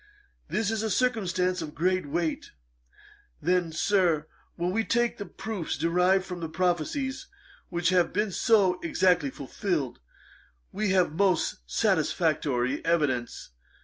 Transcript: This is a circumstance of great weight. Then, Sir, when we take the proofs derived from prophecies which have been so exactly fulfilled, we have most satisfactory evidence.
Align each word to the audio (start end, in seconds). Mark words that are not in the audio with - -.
This 0.47 0.71
is 0.71 0.81
a 0.81 0.89
circumstance 0.89 1.61
of 1.61 1.75
great 1.75 2.07
weight. 2.07 2.53
Then, 3.39 3.71
Sir, 3.71 4.25
when 4.55 4.71
we 4.71 4.83
take 4.83 5.19
the 5.19 5.27
proofs 5.27 5.77
derived 5.77 6.25
from 6.25 6.39
prophecies 6.51 7.27
which 7.69 7.89
have 7.89 8.11
been 8.11 8.31
so 8.31 8.79
exactly 8.81 9.29
fulfilled, 9.29 9.99
we 10.71 10.89
have 10.89 11.13
most 11.13 11.57
satisfactory 11.67 12.83
evidence. 12.83 13.51